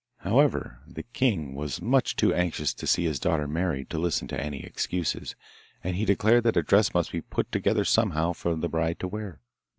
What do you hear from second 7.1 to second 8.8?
be put together somehow for the